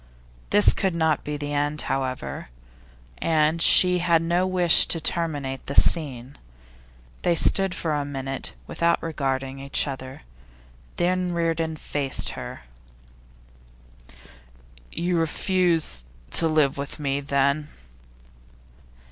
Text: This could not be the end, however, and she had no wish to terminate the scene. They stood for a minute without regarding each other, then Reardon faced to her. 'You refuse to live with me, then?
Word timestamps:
This 0.49 0.73
could 0.73 0.95
not 0.95 1.23
be 1.23 1.37
the 1.37 1.53
end, 1.53 1.83
however, 1.83 2.49
and 3.19 3.61
she 3.61 3.99
had 3.99 4.23
no 4.23 4.47
wish 4.47 4.87
to 4.87 4.99
terminate 4.99 5.67
the 5.67 5.75
scene. 5.75 6.39
They 7.21 7.35
stood 7.35 7.75
for 7.75 7.93
a 7.93 8.03
minute 8.03 8.55
without 8.65 8.97
regarding 9.03 9.59
each 9.59 9.85
other, 9.87 10.23
then 10.95 11.33
Reardon 11.33 11.75
faced 11.75 12.29
to 12.29 12.33
her. 12.33 12.61
'You 14.91 15.17
refuse 15.17 16.03
to 16.31 16.47
live 16.47 16.79
with 16.79 16.97
me, 16.99 17.19
then? 17.19 17.67